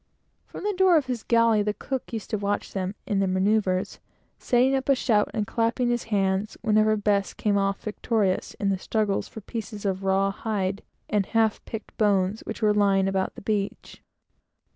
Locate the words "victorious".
7.83-8.55